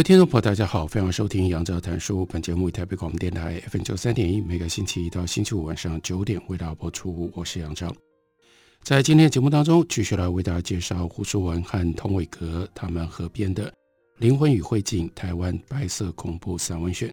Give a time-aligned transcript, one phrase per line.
[0.00, 2.24] 位听众朋友，大家好，欢迎收听杨照谈书。
[2.24, 7.30] 本节目以台北广播电台 FM 九三点一，每个星期一到星期五晚上九点为大家播出。
[7.34, 7.94] 我是杨照，
[8.82, 13.70] 在今天的节目当中，继续来为大家介绍胡舒文和童伟格他们合编的
[14.16, 17.06] 《灵魂与灰烬：台湾白色恐怖散文选》，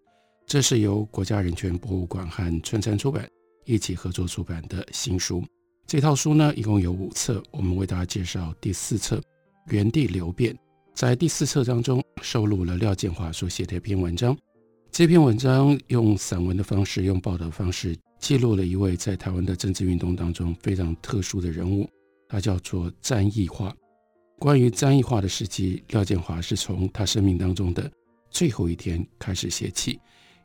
[0.45, 3.27] 这是由国家人权博物馆和春山出版
[3.65, 5.43] 一起合作出版的新书。
[5.85, 9.17] 这套书呢，一共有五册，我们为大家介绍第四册
[9.71, 10.53] 《原地流变》。
[10.97, 14.35] 在第四册当中，收录了廖建华所写的一篇文章。
[14.91, 21.87] 这篇文章用散文的方式，用报道方式，记录了一位在台湾的政治运动当中非常特殊的人物，
[22.27, 23.71] 他叫做詹义化。
[24.39, 27.91] 关于詹义化的事迹，廖建华是从他生命当中的
[28.31, 29.99] 最后一天开始写起。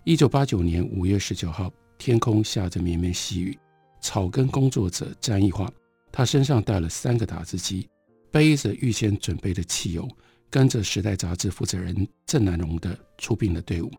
[0.05, 3.59] 一九八九年五月十九号，天空下着绵绵细雨，
[4.03, 5.73] 草根工作者詹义化，
[6.13, 7.89] 他身上带了三个打字机，
[8.31, 10.07] 背着预先准备的汽油。
[10.53, 13.91] 跟着《时代》杂志负责人郑南榕的出殡的队伍，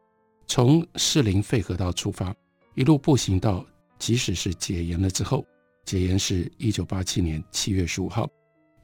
[0.45, 2.31] 从士林废河道出发，
[2.75, 3.65] 一路步行到，
[3.97, 5.43] 即使是解严了之后，
[5.83, 8.29] 解严是一九八七年七月十五号，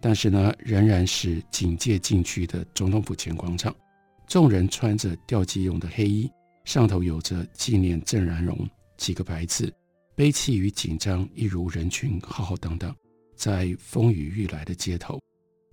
[0.02, 3.72] 但是呢，仍然是警戒禁区的总统府前广场。
[4.28, 6.28] 众人穿着吊祭用的黑衣，
[6.66, 9.72] 上头有着纪念郑南榕几个白字，
[10.16, 12.96] 悲戚与紧张一如人群浩浩荡荡，
[13.36, 15.20] 在风雨欲来的街头。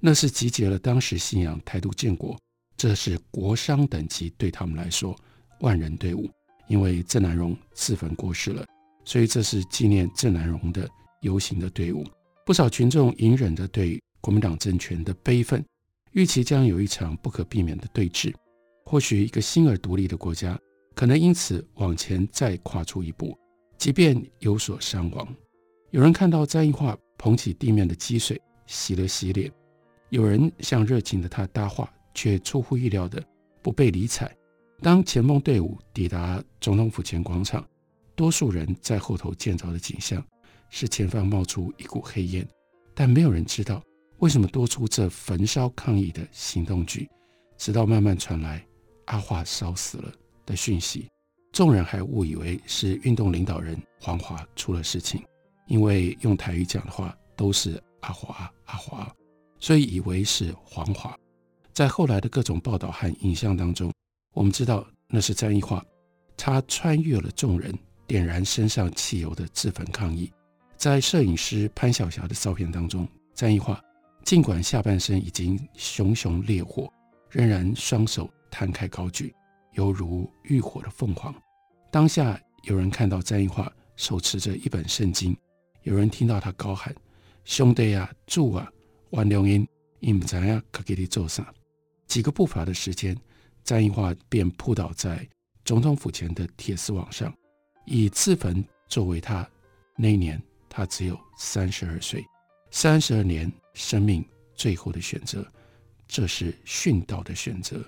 [0.00, 2.38] 那是集结了当时信仰台独建国，
[2.76, 5.16] 这是国商等级对他们来说
[5.60, 6.28] 万人队伍。
[6.68, 8.66] 因为郑南榕自焚过世了，
[9.04, 10.88] 所以这是纪念郑南榕的
[11.20, 12.04] 游行的队伍。
[12.44, 15.64] 不少群众隐忍着对国民党政权的悲愤，
[16.10, 18.34] 预期将有一场不可避免的对峙。
[18.84, 20.58] 或许一个新而独立的国家，
[20.96, 23.38] 可能因此往前再跨出一步，
[23.78, 25.34] 即便有所伤亡。
[25.92, 29.48] 有人看到詹义化捧起地面的积水，洗了洗脸。
[30.10, 33.22] 有人向热情的他搭话，却出乎意料的
[33.62, 34.34] 不被理睬。
[34.80, 37.66] 当前锋队伍抵达总统府前广场，
[38.14, 40.24] 多数人在后头见着的景象
[40.70, 42.46] 是前方冒出一股黑烟，
[42.94, 43.82] 但没有人知道
[44.18, 47.08] 为什么多出这焚烧抗议的行动剧。
[47.58, 48.64] 直到慢慢传来
[49.06, 50.12] 阿华烧死了
[50.44, 51.08] 的讯息，
[51.52, 55.24] 众人还误以为是运动领导人黄华出了事情，
[55.66, 59.10] 因为用台语讲的话都是阿华阿华。
[59.58, 61.16] 所以以为是黄华，
[61.72, 63.92] 在后来的各种报道和影像当中，
[64.34, 65.84] 我们知道那是詹义化，
[66.36, 70.30] 他穿越了众人，点燃身上汽油的自焚抗议。
[70.76, 73.82] 在摄影师潘晓霞的照片当中，詹义化
[74.24, 76.92] 尽管下半身已经熊熊烈火，
[77.30, 79.34] 仍然双手摊开高举，
[79.72, 81.34] 犹如浴火的凤凰。
[81.90, 85.34] 当下有人看到詹义化手持着一本圣经，
[85.82, 86.94] 有人听到他高喊
[87.44, 88.70] ：“兄弟啊，住啊！”
[89.10, 89.66] 万良英，
[90.00, 91.52] 因不知影可给你做啥？
[92.06, 93.16] 几个步伐的时间，
[93.64, 95.26] 张义华便扑倒在
[95.64, 97.34] 总统府前的铁丝网上，
[97.84, 99.48] 以自焚作为他
[99.96, 102.24] 那一年他只有三十二岁，
[102.70, 104.24] 三十二年生命
[104.54, 105.46] 最后的选择，
[106.06, 107.84] 这是殉道的选择。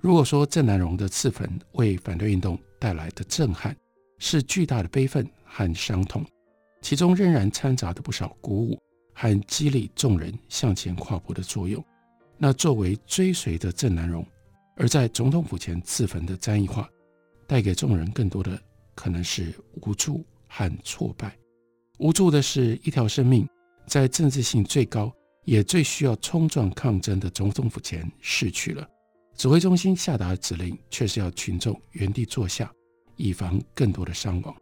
[0.00, 3.76] 如果说郑南榕的自焚为反对运动带来的震撼
[4.18, 6.24] 是巨大的悲愤和伤痛，
[6.80, 8.78] 其中仍然掺杂着不少鼓舞。
[9.12, 11.84] 和激励众人向前跨步的作用。
[12.38, 14.26] 那作为追随的郑南榕，
[14.76, 16.88] 而在总统府前自焚的詹义化，
[17.46, 18.60] 带给众人更多的
[18.94, 21.36] 可能是无助和挫败。
[21.98, 23.48] 无助的是一条生命
[23.86, 25.12] 在政治性最高，
[25.44, 28.88] 也最需要冲撞抗争的总统府前逝去了。
[29.36, 32.72] 指挥中心下达的指令却是要群众原地坐下，
[33.16, 34.54] 以防更多的伤亡。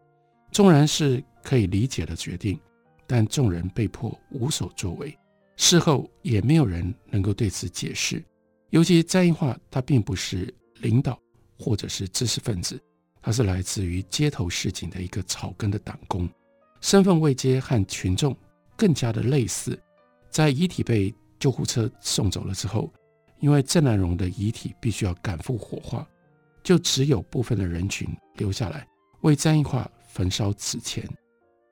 [0.52, 2.58] 纵然是可以理解的决定。
[3.12, 5.18] 但众人被迫无所作为，
[5.56, 8.22] 事后也没有人能够对此解释。
[8.68, 11.20] 尤其詹义化，他并不是领导
[11.58, 12.80] 或者是知识分子，
[13.20, 16.28] 他是来自于街头市井的一个草根的党工，
[16.80, 18.36] 身份位阶和群众
[18.76, 19.76] 更加的类似。
[20.30, 22.92] 在遗体被救护车送走了之后，
[23.40, 26.06] 因为郑南榕的遗体必须要赶赴火化，
[26.62, 28.86] 就只有部分的人群留下来
[29.22, 31.04] 为詹义化焚烧纸钱。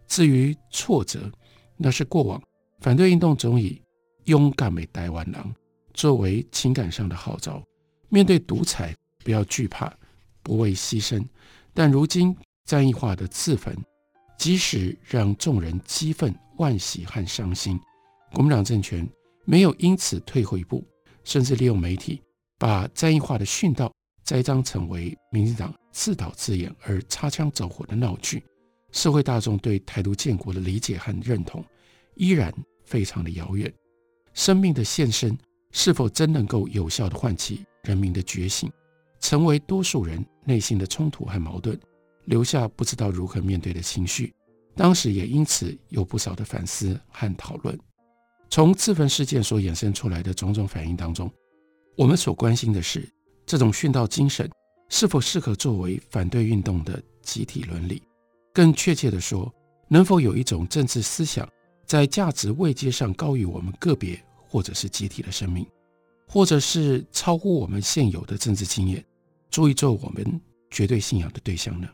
[0.08, 1.30] 至于挫折，
[1.76, 2.42] 那是过往
[2.80, 3.80] 反对运动总以
[4.24, 5.54] 勇敢的台湾人
[5.94, 7.62] 作为情感上的号召，
[8.08, 9.92] 面对独裁不要惧怕，
[10.42, 11.24] 不畏牺牲。
[11.74, 13.76] 但如今战役化的自焚，
[14.38, 17.78] 即使让众人激愤、惋喜和伤心，
[18.32, 19.08] 国民党政权
[19.44, 20.84] 没有因此退后一步，
[21.24, 22.20] 甚至利用媒体
[22.58, 23.92] 把战役化的殉道
[24.24, 28.42] 栽赃成为民进党自导自演而擦枪走火的闹剧。
[28.98, 31.64] 社会大众对台独建国的理解和认同
[32.16, 32.52] 依然
[32.84, 33.72] 非常的遥远。
[34.34, 35.38] 生命的献身
[35.70, 38.68] 是否真能够有效的唤起人民的觉醒，
[39.20, 41.78] 成为多数人内心的冲突和矛盾，
[42.24, 44.34] 留下不知道如何面对的情绪？
[44.74, 47.78] 当时也因此有不少的反思和讨论。
[48.50, 51.30] 从自焚事件所衍生出来的种种反应当中，
[51.96, 53.08] 我们所关心的是
[53.46, 54.50] 这种殉道精神
[54.88, 58.02] 是否适合作为反对运动的集体伦理？
[58.58, 59.54] 更确切地说，
[59.86, 61.48] 能否有一种政治思想
[61.86, 64.20] 在价值位阶上高于我们个别？
[64.48, 65.64] 或者是集体的生命，
[66.26, 69.04] 或者是超乎我们现有的政治经验，
[69.48, 70.40] 足以做我们
[70.72, 71.88] 绝对信仰的对象呢？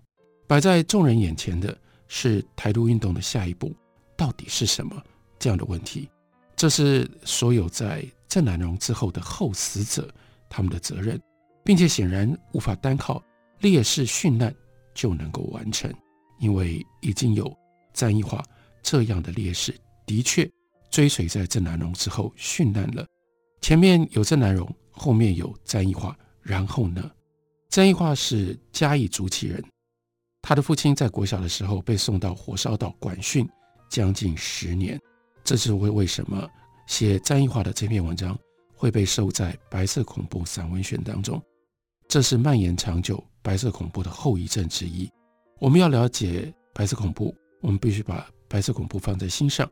[0.46, 1.76] 摆在众人眼前的
[2.08, 3.70] 是台独运动的下一步
[4.16, 4.96] 到底是什么？
[5.38, 6.08] 这样的问题，
[6.56, 10.08] 这是所有在郑南榕之后的后死者
[10.48, 11.20] 他们的责任，
[11.62, 13.22] 并且显然无法单靠
[13.60, 14.54] 烈士殉难
[14.94, 15.92] 就能够完成，
[16.38, 17.54] 因为已经有
[17.92, 18.42] 詹益化
[18.82, 19.74] 这样的烈士，
[20.06, 20.50] 的确。
[20.90, 23.04] 追随在郑南榕之后殉难了，
[23.60, 27.10] 前面有郑南榕，后面有詹益化，然后呢？
[27.68, 29.60] 詹益化是嘉义竹崎人，
[30.40, 33.44] 他的父亲在国小的时候被送到火烧岛管训
[33.88, 34.96] 将近十年，
[35.42, 36.48] 这是为为什么
[36.86, 38.38] 写詹益化的这篇文章
[38.76, 41.42] 会被收在《白色恐怖散文选》当中，
[42.06, 45.10] 这是蔓延长久白色恐怖的后遗症之一。
[45.64, 49.66] 我们要了解白色恐怖，我们必须把白色恐怖放在心上。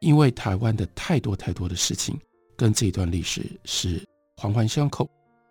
[0.00, 2.18] 因为台湾的太多太多的事情
[2.56, 4.02] 跟这一段历史是
[4.38, 5.06] 环环相扣，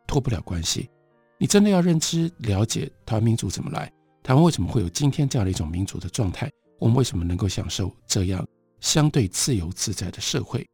[0.07, 0.89] 脱不了关系。
[1.37, 3.87] 你真的要认知了解台湾民主怎么来，
[4.23, 6.49] 台湾为什么会有今天这样的一种民主的状态，
[6.79, 8.43] 我们为什么能够享受这样
[8.79, 10.67] 相对自由自在的社会，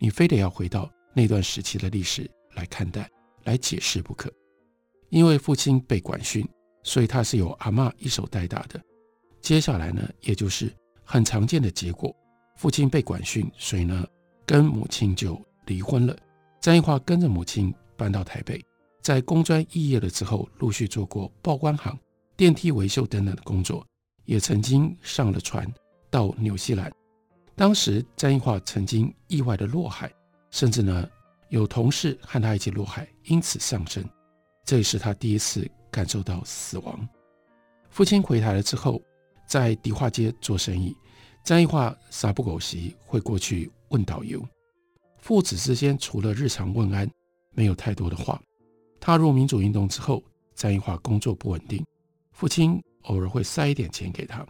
[0.00, 3.08] 你非得要回到那段时期的历史来看待、
[3.44, 4.28] 来解释不可。
[5.10, 6.44] 因为父亲被管训，
[6.86, 8.80] 所以他是由阿嬷一手带大的。
[9.42, 10.72] 接下来呢，也就是
[11.04, 12.14] 很常见的结果。
[12.54, 14.06] 父亲被管训，所以呢，
[14.46, 16.16] 跟母亲就离婚了。
[16.60, 18.64] 詹益化跟着母亲搬到台北，
[19.02, 21.98] 在工专肄业了之后，陆续做过报关行、
[22.36, 23.84] 电梯维修等等的工作，
[24.24, 25.70] 也曾经上了船
[26.08, 26.90] 到纽西兰。
[27.56, 30.08] 当时詹益化曾经意外的落海，
[30.52, 31.08] 甚至呢
[31.48, 34.04] 有同事和他一起落海，因此丧生。
[34.66, 37.08] 这也是他第一次感受到死亡。
[37.88, 39.00] 父亲回台了之后，
[39.46, 40.94] 在迪化街做生意。
[41.44, 44.44] 詹益化撒不狗席会过去问导游，
[45.18, 47.08] 父子之间除了日常问安，
[47.54, 48.42] 没有太多的话。
[48.98, 50.20] 踏入民主运动之后，
[50.56, 51.86] 詹益化工作不稳定，
[52.32, 54.44] 父亲偶尔会塞一点钱给他。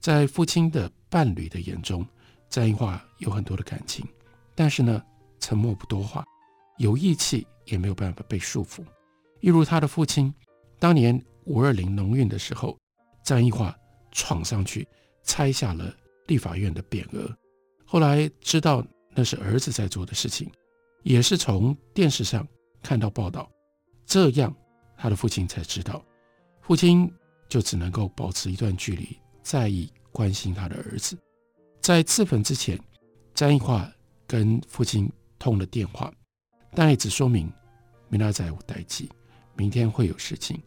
[0.00, 2.06] 在父亲的伴侣的眼中，
[2.48, 4.06] 詹益化有很多的感情，
[4.54, 5.02] 但是呢，
[5.40, 6.24] 沉默不多话，
[6.76, 8.84] 有义气也没有办法被束缚。
[9.40, 10.32] 一如他的父亲，
[10.78, 12.78] 当年五二零农运的时候，
[13.22, 13.76] 詹益化
[14.12, 14.86] 闯上去
[15.22, 15.94] 拆下了。
[16.28, 17.34] 立法院的匾额，
[17.86, 20.46] 后来知道那是儿子在做的事情，
[21.02, 22.46] 也是从电视上
[22.82, 23.50] 看到报道，
[24.04, 24.54] 这样
[24.94, 26.04] 他的父亲才知道，
[26.60, 27.10] 父亲
[27.48, 31.16] 就只能够保持一段距离，在意关心他的儿子。
[31.80, 32.78] 在自焚之前，
[33.32, 33.90] 詹益化
[34.26, 36.12] 跟父亲通了电话，
[36.72, 37.50] 但也只说明
[38.10, 39.08] 明仔载有代志，
[39.58, 40.58] 明天会有事情。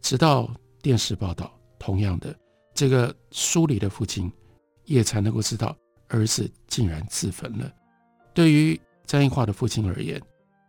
[0.00, 2.36] 直到电视报道，同样的
[2.74, 4.28] 这个疏离的父亲。
[4.84, 5.74] 也才能够知道
[6.08, 7.72] 儿子竟然自焚了。
[8.34, 10.20] 对于詹益化的父亲而言，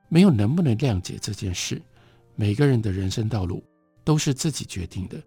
[0.07, 1.81] 没有能不能谅解这件事。
[2.35, 3.63] 每个人的人生道路
[4.03, 5.21] 都是自己决定的，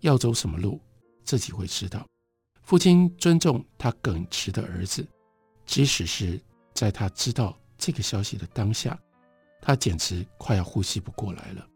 [0.00, 0.80] 要走什么路
[1.22, 2.06] 自己会知道。
[2.62, 5.06] 父亲尊重他耿直的儿子，
[5.66, 6.40] 即使是
[6.72, 8.98] 在他知道这个消息的当下，
[9.60, 11.69] 他简直快要呼吸不过来了。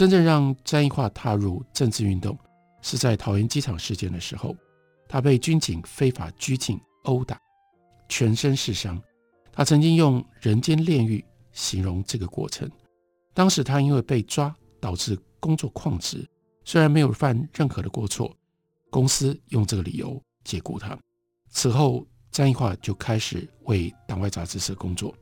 [0.00, 2.34] 真正让詹益化踏入政治运动，
[2.80, 4.56] 是在桃园机场事件的时候。
[5.06, 7.38] 他被军警非法拘禁、殴打，
[8.08, 8.98] 全身是伤。
[9.52, 12.66] 他曾经用“人间炼狱”形容这个过程。
[13.34, 16.26] 当时他因为被抓，导致工作旷职，
[16.64, 18.34] 虽然没有犯任何的过错，
[18.88, 20.98] 公司用这个理由解雇他。
[21.50, 25.14] 此后，詹益化就开始为党外杂志社工作。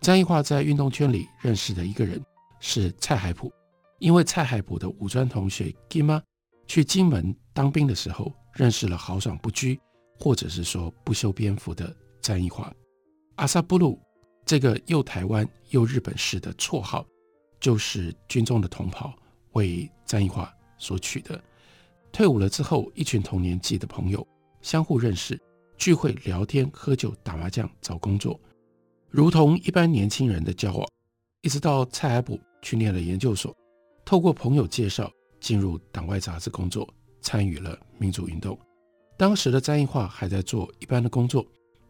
[0.00, 2.20] 詹益化在运动圈里认识的一个人
[2.58, 3.52] 是蔡海普，
[3.98, 6.22] 因为蔡海埔的五专同学金妈
[6.66, 8.32] 去金门当兵的时候。
[8.54, 9.78] 认识了豪爽不拘，
[10.18, 12.74] 或者是说不修边幅的詹益化。
[13.36, 14.02] 阿萨布鲁
[14.44, 17.06] 这个又台湾又日本式的绰号，
[17.60, 19.14] 就是军中的同袍
[19.52, 21.40] 为詹益樺所取的。
[22.10, 24.26] 退伍了之后，一群同年纪的朋友
[24.60, 25.40] 相互认识，
[25.76, 28.40] 聚会聊天、喝酒、打麻将、找工作，
[29.08, 30.84] 如同一般年轻人的交往。
[31.42, 33.56] 一直到蔡海埔去念了研究所，
[34.08, 36.88] 透过朋友介绍进入党外杂志工作，
[37.20, 38.58] 参与了民主运动。
[39.18, 41.44] 当时的詹益樺还在做一般的工作，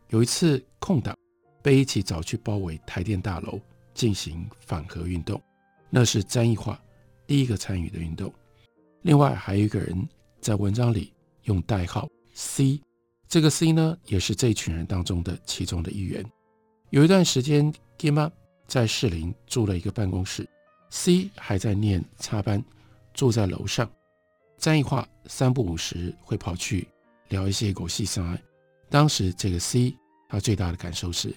[0.08, 1.16] 有一次空档。
[1.62, 3.60] 被一起找去包围台电大楼
[3.94, 5.40] 进行反核运动，
[5.90, 6.76] 那是詹益樺
[7.25, 8.34] 第一个参与的运动。
[9.02, 10.08] 另外还有一个人
[10.40, 11.12] 在文章里
[11.44, 12.80] 用代号 C，
[13.28, 16.28] 这个 C 呢也是这群人当中的其中的一员。
[16.90, 18.28] 有一段时间，金妈
[18.66, 20.48] 在士林租了一个办公室
[20.90, 22.62] ，C 还在念插班，
[23.14, 23.90] 住在楼上。
[24.57, 26.88] 詹益樺三不五时会跑去
[27.28, 28.42] 聊一些狗屁上岸。
[28.88, 29.97] 当时这个 C
[30.28, 31.35] 他最大的感受是。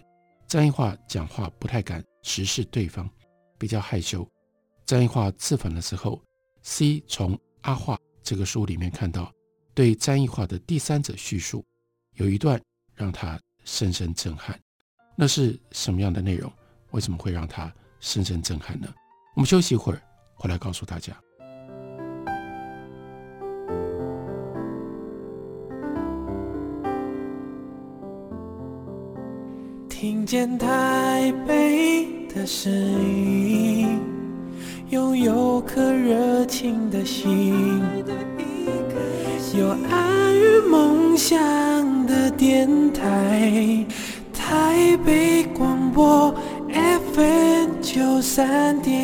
[0.48, 3.10] 詹益樺讲话不太敢直视对方，
[3.58, 4.27] 比较害羞。
[4.86, 6.22] 詹益樺自焚的时候
[6.62, 9.31] ，C 从《阿樺》这个书里面看到
[9.74, 11.63] 对詹益樺的第三者叙述，
[12.15, 12.62] 有一段
[12.96, 14.60] 让他深深震撼。
[15.15, 16.51] 那是什么样的内容？
[16.89, 18.93] 为什么会让他深深震撼呢？
[19.33, 20.01] 我们休息一会儿，
[20.33, 21.13] 回来告诉大家。
[29.88, 34.01] 听见台北的声音，
[34.89, 37.81] 拥有颗热情的心，
[39.57, 43.85] 有爱与梦想的电台，
[44.33, 46.35] 台北广播
[47.93, 48.95] 九三点。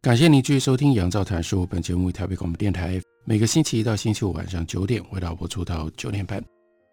[0.00, 1.64] 感谢您继续收听《杨照谈书》。
[1.66, 6.42] 本节目台北广播电台每个星期一到星期五晚上九点为大家播出到九点半。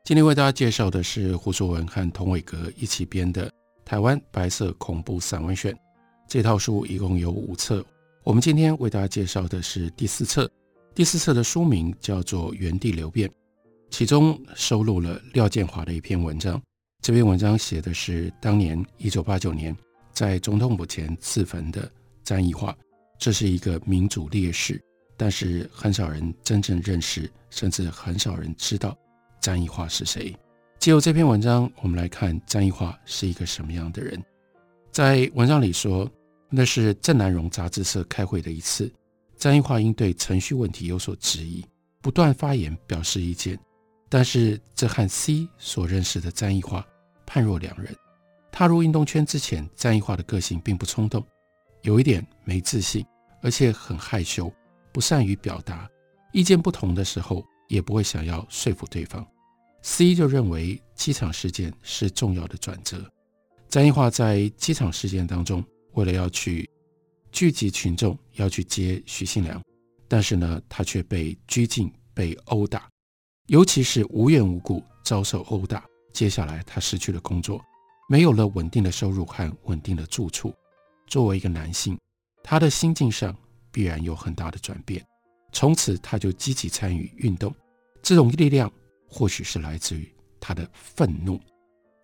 [0.10, 3.48] 今天为大家介绍的是胡硕文和童伟格一起编的
[3.86, 5.72] 《台湾白色恐怖散文选》。
[6.28, 7.86] 这套书一共有五册，
[8.24, 10.50] 我们今天为大家介绍的是第四册。
[10.96, 13.30] 第四册的书名叫做《原地流变》，
[13.92, 16.60] 其中收录了廖建华的一篇文章。
[17.04, 19.78] 这篇文章写的是当年一九八九年
[20.12, 21.88] 在总统府前自焚的
[22.24, 22.74] 詹益樺。
[23.20, 24.82] 这是一个民主烈士，
[25.16, 28.98] 但是很少人真正认识，甚至很少人知道
[29.40, 30.36] 詹益樺是谁。
[30.80, 34.24] 借由这篇文章，我们来看詹益樺是一个什么样的人。
[34.92, 36.10] 在文章里说，
[36.50, 38.92] 那是郑南榕杂志社开会的一次，
[39.38, 41.66] 詹益樺因对程序问题有所质疑，
[42.02, 43.60] 不断发言表示意见。
[44.08, 46.84] 但是这和 C 所认识的詹益樺
[47.26, 47.96] 判若两人。
[48.52, 51.24] 踏入运动圈之前，詹益樺的个性并不冲动。
[51.84, 53.06] 有一点没自信，
[53.44, 54.52] 而且很害羞，
[54.92, 55.88] 不善于表达。
[56.34, 59.26] 意见不同的时候，也不会想要说服对方。
[59.82, 63.10] C 就认为机场事件是重要的转折。
[63.70, 66.70] 詹益樺在机场事件当中，为了要去
[67.32, 69.64] 聚集群众，要去接徐信良，
[70.08, 72.90] 但是呢，他却被拘禁、被殴打，
[73.48, 75.86] 尤其是无缘无故遭受殴打。
[76.12, 77.64] 接下来，他失去了工作，
[78.10, 80.54] 没有了稳定的收入和稳定的住处。
[81.08, 81.98] 作为一个男性，
[82.44, 83.34] 他的心境上
[83.72, 85.06] 必然有很大的转变。
[85.52, 87.54] 从此，他就积极参与运动。
[88.02, 88.72] 这种力量
[89.08, 91.40] 或许是来自于他的愤怒。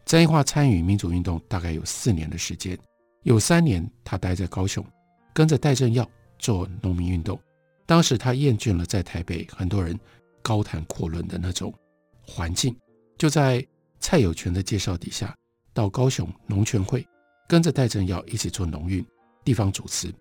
[0.06, 2.78] 詹益樺参与民主运动大概有四年的时间，
[3.24, 4.86] 有三年他待在高雄，
[5.34, 7.40] 跟着戴正耀做农民运动。
[7.86, 10.00] 当时他厌倦了在台北很多人
[10.42, 11.74] 高谈阔论的那种
[12.22, 12.76] 环境，
[13.18, 13.66] 就在
[14.00, 15.36] 蔡有全的介绍底下，
[15.74, 17.06] 到高雄农权会。
[17.48, 19.06] 跟着戴正耀一起做农运、
[19.44, 20.12] 地方主持。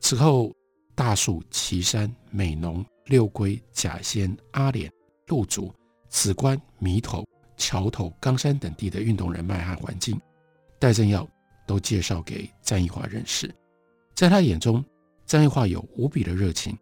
[0.00, 0.52] 此后，
[0.94, 4.90] 大树、旗山、美浓、六龟、甲仙、阿莲、
[5.26, 5.74] 路竹、
[6.08, 10.20] 梓官、弥头、桥头、冈山等地的运动人脉和环境，
[10.78, 11.28] 戴政耀
[11.66, 13.52] 都介绍给詹义华认识。
[14.14, 14.84] 在他眼中，
[15.26, 16.78] 詹义华有无比的热情，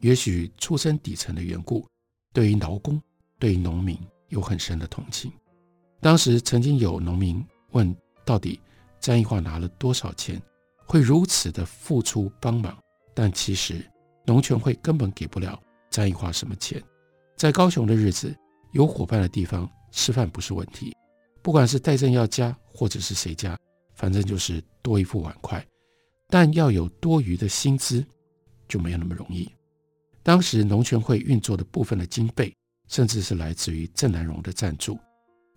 [0.00, 1.84] 也许出身底层的缘故，
[2.32, 3.02] 对于劳工、
[3.38, 5.32] 对于农民有很深的同情。
[6.00, 7.94] 当时曾经有农民问：
[8.24, 8.60] 到底？
[8.98, 10.40] 詹义华拿了多少钱，
[10.84, 12.76] 会如此的付出帮忙？
[13.16, 13.82] 但其实
[14.26, 15.58] 农权会根本给不了
[15.88, 16.82] 詹益樺什么钱。
[17.34, 18.36] 在高雄的日子，
[18.72, 20.94] 有伙伴的地方吃饭不是问题。
[21.40, 23.58] 不管是戴正耀家或者是谁家，
[23.94, 25.64] 反正就是多一副碗筷。
[26.28, 28.04] 但要有多余的薪资，
[28.68, 29.50] 就没有那么容易。
[30.22, 32.54] 当时农权会运作的部分的经费
[32.88, 34.98] 甚至是来自于郑南榕的赞助。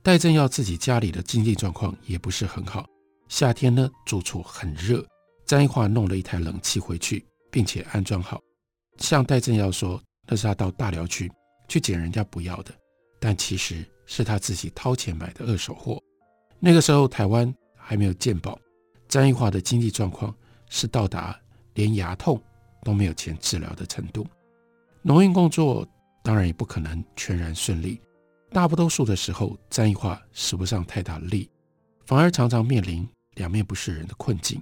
[0.02, 2.88] 戴正耀自己家里的经济状况也不是很好，
[3.28, 5.06] 夏天呢住处很热，
[5.46, 8.42] 张一华弄了一台冷气回去，并且安装好，
[8.98, 11.32] 向戴正耀说那是他到大寮区
[11.68, 12.74] 去捡人家不要的，
[13.20, 16.02] 但其实是他自己掏钱买的二手货。
[16.60, 18.60] 那个时候台湾还没有健保，
[19.08, 20.36] 张义化的经济状况
[20.70, 21.40] 是到达
[21.74, 22.42] 连牙痛
[22.84, 24.28] 都没有钱治疗的程度。
[25.02, 25.88] 农运工作
[26.24, 28.02] 当然也不可能全然顺利，
[28.52, 31.50] 大不多数的时候，张义化使不上太大的力，
[32.06, 34.62] 反而常常面临两面不是人的困境。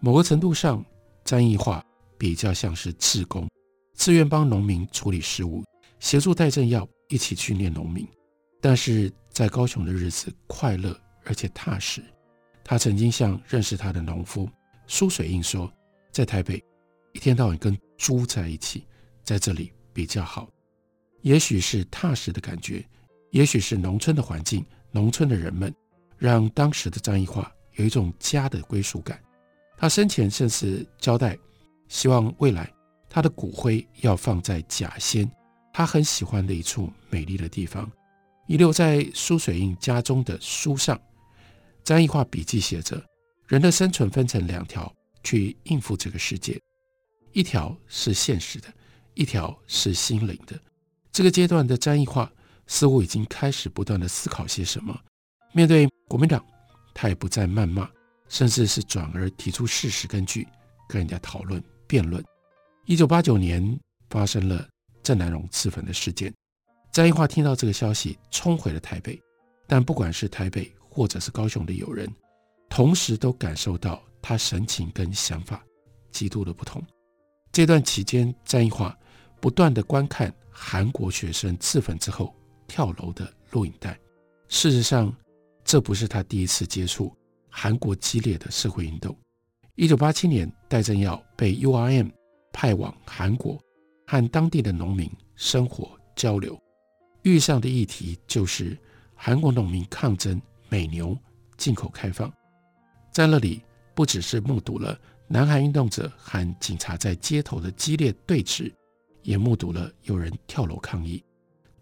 [0.00, 0.84] 某个程度上，
[1.24, 1.84] 张义化
[2.18, 3.48] 比较像是志工，
[3.94, 5.62] 自愿帮农民处理事务，
[6.00, 8.06] 协助戴政耀一起去念农民。
[8.60, 12.02] 但是在高雄的日子快乐而且踏实。
[12.62, 14.48] 他曾经向认识他的农夫
[14.86, 15.70] 苏水印说，
[16.10, 16.62] 在台北
[17.12, 18.84] 一天到晚跟猪在一起。
[19.22, 20.50] 在这里比较好，
[21.22, 22.86] 也许是踏实的感觉，
[23.30, 25.74] 也许是农村的环境，农村的人们，
[26.18, 29.18] 让当时的张一化有一种家的归属感。
[29.78, 31.38] 他生前甚至交代，
[31.88, 32.72] 希望未来
[33.08, 35.30] 他的骨灰要放在甲仙，
[35.72, 37.90] 他很喜欢的一处美丽的地方。
[38.46, 41.00] 遗留在苏水印家中的书上，
[41.82, 43.02] 张一化笔记写着：
[43.46, 46.60] 人的生存分成两条，去应付这个世界，
[47.32, 48.68] 一条是现实的。
[49.16, 50.58] 一条是心灵的，
[51.12, 52.28] 这个阶段的张一化
[52.66, 54.92] 似乎已经开始不断地思考些什么。
[55.52, 56.44] 面对国民党，
[56.92, 57.88] 他也不再谩骂，
[58.28, 60.48] 甚至是转而提出事实根据，
[60.88, 61.62] 跟人家讨论
[61.94, 62.20] 辩论。
[62.86, 63.78] 一九八九年
[64.10, 64.68] 发生了
[65.00, 66.34] 郑南榕自焚的事件，
[66.90, 69.16] 张一华听到这个消息，冲回了台北。
[69.68, 72.12] 但不管是台北或者是高雄的友人，
[72.68, 75.64] 同时都感受到他神情跟想法
[76.10, 76.82] 极度的不同。
[77.52, 78.92] 这段期间，张一华。
[79.40, 82.34] 不断的观看韩国学生自焚之后
[82.66, 83.96] 跳楼的录影带。
[84.48, 85.14] 事实上，
[85.64, 87.14] 这不是他第一次接触
[87.50, 89.16] 韩国激烈的社会运动。
[89.76, 92.08] 一九八七年，戴正耀被 URM
[92.52, 93.60] 派往韩国，
[94.06, 96.56] 和当地的农民生活交流，
[97.22, 98.78] 遇上的议题就是
[99.16, 101.18] 韩国农民抗争美牛
[101.56, 102.32] 进口开放。
[103.10, 103.60] 在那里，
[103.96, 108.72] 不只是目睹了南韩运动者和警察在街头的激烈对峙。
[109.22, 111.24] 也目睹了有人跳楼抗议，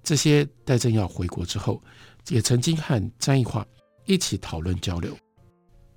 [0.03, 1.83] 这些戴正耀回国之后，
[2.29, 3.67] 也曾经和张一化
[4.07, 5.15] 一起讨论交流。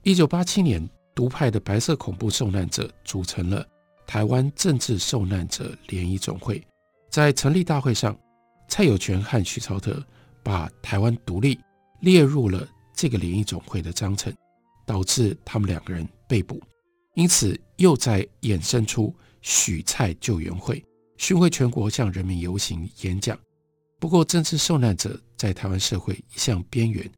[0.02, 3.66] 一九八七年，独派的白色恐怖受难者组成了
[4.06, 6.62] 台湾政治受难者联谊总会，
[7.10, 8.16] 在成立大会上，
[8.68, 10.06] 蔡有权和许朝德
[10.44, 11.58] 把台湾独立
[12.02, 14.32] 列入了这个联谊总会的章程，
[14.86, 16.62] 导致他们两个人被捕，
[17.16, 20.84] 因此又在衍生出许蔡救援会。
[21.18, 23.40] 巡回全国向人民游行演讲，
[24.00, 27.10] 不过政治受难者在台湾社会一向边缘，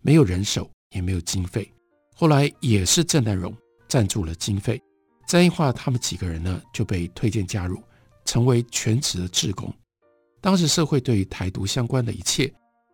[0.00, 1.70] 没有人手也没有经费。
[2.22, 3.52] 后来也是郑南榕
[3.88, 4.80] 赞助了经费，
[5.26, 7.82] 张一化他们几个人呢就被推荐加入，
[8.24, 9.74] 成为全职的志工。
[10.40, 12.48] 当时社会对于台独相关的一切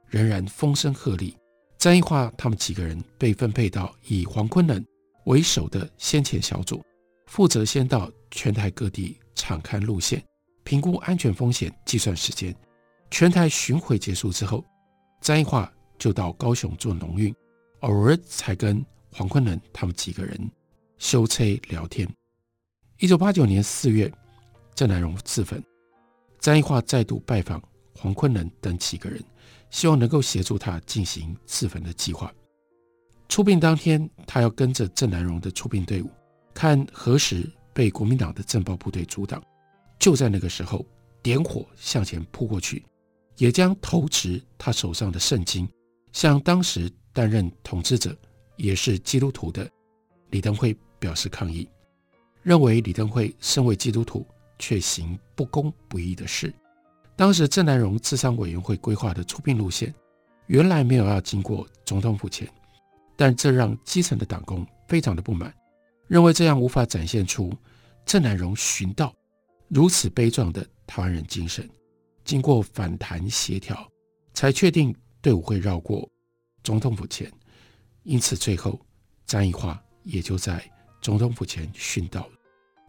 [0.06, 1.34] 仍然风声鹤唳，
[1.76, 4.82] 张一化他们几个人被分配到以黄坤能
[5.26, 6.82] 为首的先遣小组，
[7.26, 10.24] 负责先到全台各地场勘路线。
[10.64, 12.56] 评估安全风险，计算时间。
[13.10, 14.64] 全台巡回结束之后，
[15.20, 17.30] 张一化就到高雄做农运，
[17.80, 20.50] 偶尔才跟黄坤能他们几个人
[20.98, 22.08] 修车聊天。
[22.98, 24.12] 一九八九年四月，
[24.74, 25.62] 郑南榕自焚，
[26.40, 27.62] 张一化再度拜访
[27.94, 29.22] 黄坤能等几个人，
[29.70, 32.32] 希望能够协助他进行自焚的计划。
[33.28, 36.10] 出殡当天，他要跟着郑南榕的出殡队伍，
[36.54, 39.42] 看何时被国民党的政报部队阻挡。
[39.98, 40.84] 就在那个时候，
[41.22, 42.84] 点火向前扑过去，
[43.36, 45.68] 也将投掷他手上的圣经，
[46.12, 48.16] 向当时担任统治者
[48.58, 49.66] 也是基督徒的
[50.30, 51.66] 李登辉表示抗议，
[52.42, 54.26] 认为李登辉身为基督徒
[54.58, 56.52] 却行不公不义的事。
[57.16, 59.94] 当时郑南榕治丧委员会规划的出殡路线，
[60.48, 62.48] 原来没有要经过总统府前，
[63.16, 65.54] 但这让基层的党工非常的不满，
[66.06, 67.52] 认为这样无法展现出
[68.04, 69.14] 郑南榕殉道。
[69.68, 71.68] 如此悲壮的台湾人精神，
[72.24, 73.86] 经过反弹协调，
[74.32, 76.08] 才确定队伍会绕过
[76.64, 77.30] 总统府前。
[78.08, 78.80] 因此，最后
[79.26, 80.64] 张一化也就在
[81.02, 82.32] 总统府前殉道了。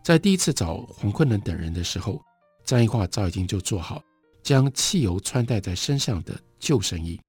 [0.02, 2.24] 在第一次找黄坤能等人的时候，
[2.64, 4.02] 张一化早已经就做好
[4.42, 7.20] 将汽油穿戴在身上的救生衣，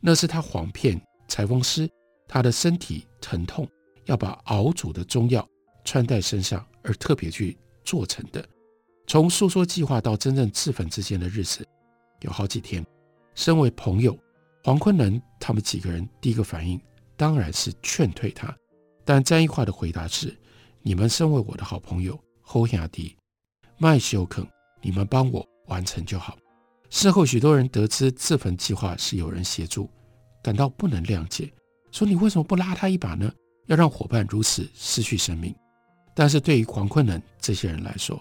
[0.00, 1.90] 那是他谎骗裁缝师，
[2.28, 3.68] 他的身体疼痛
[4.04, 5.44] 要把熬煮的中药
[5.84, 8.48] 穿戴身上而特别去做成的。
[9.08, 11.66] 从诉说计划到真正自焚之间的日子，
[12.20, 12.86] 有好几天。
[13.34, 14.16] 身为朋友，
[14.62, 16.80] 黄坤能他们几个人第一个反应
[17.16, 18.54] 当然是劝退他，
[19.04, 20.36] 但詹一化的回答是
[20.82, 23.16] ：“你们身为我的好朋友，侯亚迪
[23.78, 24.46] 麦修肯，
[24.82, 26.36] 你们帮我完成就好。”
[26.90, 29.90] 事后，许多人得知自焚计划是有人协助，
[30.42, 31.52] 感到不能谅解，
[31.90, 33.32] 说：“你为什么不拉他一把呢？
[33.66, 35.54] 要让伙伴如此失去生命？”
[36.14, 38.20] 但是对于黄坤能这些人来说，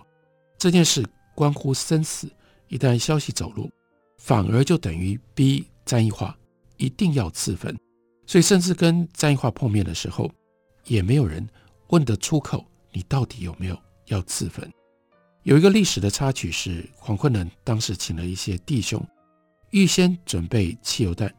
[0.58, 2.28] 这件事关乎生死，
[2.68, 3.70] 一旦消息走漏，
[4.18, 6.36] 反而就等于逼詹一化
[6.78, 7.78] 一定要自焚。
[8.26, 10.32] 所以，甚至跟詹益樺碰面的时候，
[10.86, 11.48] 也没有人
[11.90, 14.72] 问得出口：“你到底有没有要自焚？”
[15.44, 19.06] 有一个历史的插曲是，黄坤能当时请了一些弟兄，
[19.72, 21.34] 预先准备汽油弹，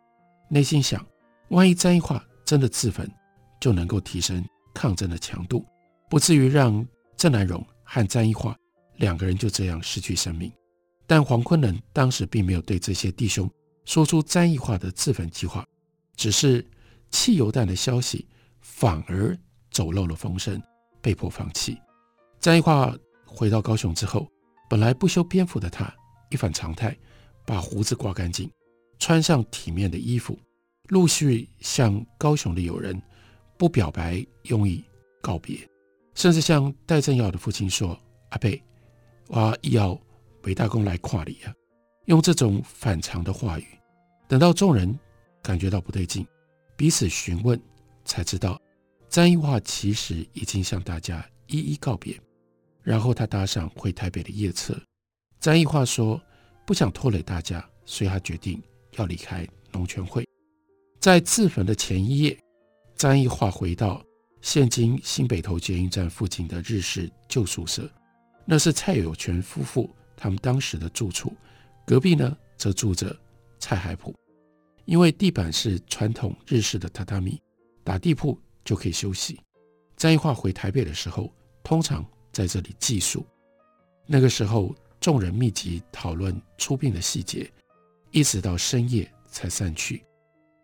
[0.50, 1.04] 内心想：
[1.48, 3.10] 万一詹益樺真的自焚，
[3.58, 4.44] 就能够提升
[4.74, 5.64] 抗争的强度。
[6.10, 8.54] 不至于让郑南榕和詹益樺
[8.96, 10.52] 两个人就这样失去生命，
[11.06, 13.50] 但黄坤能当时并没有对这些弟兄
[13.86, 15.64] 说出詹益樺的自焚计划，
[16.14, 16.64] 只是
[17.14, 18.26] 汽油弹的消息
[18.60, 19.38] 反而
[19.70, 20.60] 走漏了风声，
[21.00, 21.78] 被迫放弃。
[22.40, 24.28] 詹益樺回到高雄之后，
[24.68, 25.94] 本来不修边幅的他
[26.28, 26.96] 一反常态，
[27.46, 28.50] 把胡子刮干净，
[28.98, 30.36] 穿上体面的衣服，
[30.88, 33.00] 陆续向高雄的友人
[33.56, 34.82] 不表白用意
[35.22, 35.56] 告别。
[36.16, 37.96] 甚至向戴正耀的父亲说
[38.30, 38.60] ：“阿贝，
[39.28, 39.96] 我要
[40.42, 41.54] 伟大公来看你啊！”
[42.06, 43.66] 用这种反常的话语，
[44.26, 44.98] 等到众人
[45.40, 46.26] 感觉到不对劲，
[46.76, 47.60] 彼此询问，
[48.04, 48.60] 才知道
[49.08, 52.18] 詹益华其实已经向大家一一告别。
[52.82, 54.74] 然后他搭上回台北的夜车。
[55.40, 56.20] 詹益华说
[56.66, 58.62] ：“不想拖累大家，所以他决定
[58.96, 60.26] 要离开农权会。”
[61.00, 62.38] 在自焚的前一夜，
[62.96, 64.04] 詹益华回到。
[64.42, 67.90] 现今新北投捷运站附近的日式旧宿舍，
[68.44, 71.32] 那是蔡有全夫妇他们当时的住处。
[71.86, 73.16] 隔壁呢，则住着
[73.58, 74.14] 蔡海普。
[74.84, 77.40] 因为地板是传统日式的榻榻米，
[77.82, 79.40] 打地铺就可以休息。
[79.96, 83.24] 詹益樺回台北的时候，通常在这里寄宿。
[84.06, 87.50] 那个时候，众人密集讨论出殡的细节，
[88.10, 90.04] 一直到深夜才散去，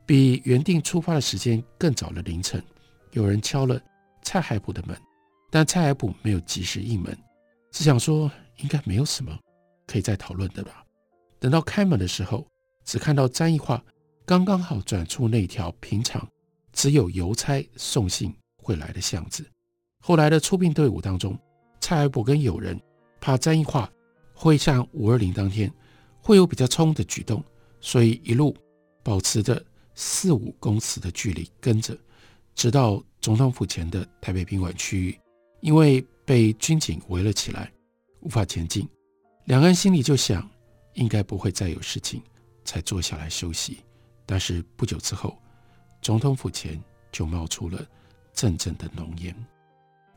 [0.04, 2.62] 比原定出发的时间更早的凌晨。
[3.12, 3.80] 有人敲了
[4.22, 4.96] 蔡海埔的门，
[5.50, 7.16] 但蔡海埔没有及时应门，
[7.70, 9.36] 只想说应该没有什么
[9.86, 10.84] 可以再讨论的吧。
[11.38, 12.46] 等到开门的时候，
[12.84, 13.80] 只看到詹益樺
[14.30, 16.24] 刚刚好转出那条平常
[16.72, 19.44] 只有邮差送信会来的巷子。
[20.00, 21.36] 后来的出殡队伍当中，
[21.80, 22.80] 蔡海埔跟友人
[23.20, 23.88] 怕詹益樺
[24.32, 25.68] 会像五二零当天
[26.20, 27.42] 会有比较冲的举动，
[27.80, 28.56] 所以一路
[29.02, 29.60] 保持着
[29.96, 31.98] 四五公尺的距离跟着。
[32.54, 35.18] 直到总统府前的台北宾馆区域，
[35.60, 37.68] 因为被军警围了起来，
[38.20, 38.88] 无法前进。
[39.46, 40.48] 两个人心里就想，
[40.94, 42.22] 应该不会再有事情，
[42.64, 43.78] 才坐下来休息。
[44.30, 45.36] 但是不久之后，
[46.00, 47.84] 总统府前就冒出了
[48.32, 49.34] 阵阵的浓烟。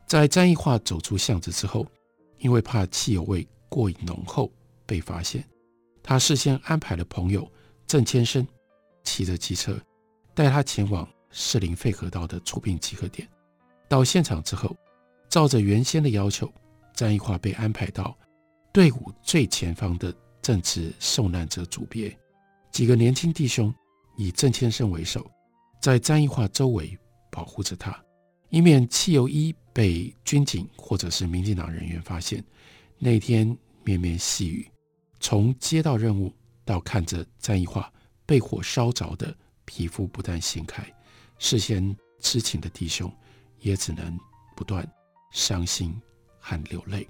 [0.06, 1.84] 在詹益樺走出巷子之后，
[2.38, 4.52] 因为怕汽油味过于浓厚
[4.86, 5.44] 被发现，
[6.00, 7.50] 他事先安排了朋友
[7.88, 8.46] 郑千生
[9.02, 9.76] 骑着机车
[10.32, 11.04] 带他前往。
[11.36, 13.28] 士林废河道的出殡集合点，
[13.88, 14.76] 到现场之后，
[15.28, 16.48] 照着原先的要求，
[16.94, 18.16] 詹益化被安排到
[18.72, 22.16] 队伍最前方的正值受难者组别。
[22.70, 23.74] 几个年轻弟兄
[24.16, 25.30] 以郑千生为首，
[25.80, 26.98] 在张益化周围
[27.30, 27.98] 保护着他，
[28.48, 32.44] 以免汽油衣被军警或者是民进党人员发现。
[32.98, 34.70] 那天绵绵细雨，
[35.20, 36.32] 从接到任务
[36.64, 37.92] 到看着张益化
[38.24, 40.86] 被火烧着的皮肤不断掀开。
[41.38, 43.12] 事先知情的弟兄，
[43.58, 44.18] 也只能
[44.56, 44.88] 不断
[45.32, 45.94] 伤心
[46.38, 47.06] 和流泪。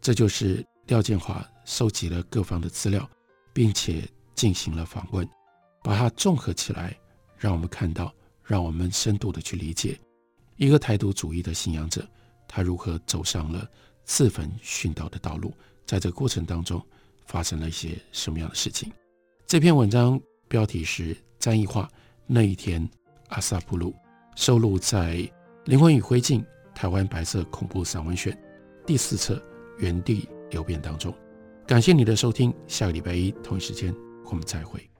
[0.00, 3.08] 这就是廖建华收集了各方的资料，
[3.52, 5.26] 并且进行了访问，
[5.82, 6.96] 把它综合起来，
[7.36, 8.14] 让我们看到，
[8.44, 9.98] 让我们深度的去理解
[10.56, 12.06] 一个台独主义的信仰者，
[12.46, 13.68] 他如何走上了
[14.04, 15.52] 自焚殉道的道路，
[15.84, 16.80] 在这过程当中
[17.26, 18.92] 发生了一些什么样的事情。
[19.46, 21.88] 这篇文章标题是《詹益樺
[22.26, 22.82] 那一天》。
[23.28, 23.94] 阿萨布鲁
[24.36, 25.16] 收录在
[25.64, 26.38] 《灵魂与灰烬》
[26.74, 28.38] 台湾白色恐怖散文选
[28.86, 29.36] 第四册
[29.78, 31.14] 《原地流变》当中。
[31.66, 33.94] 感谢你的收听，下个礼拜一同一时间
[34.26, 34.91] 我们再会。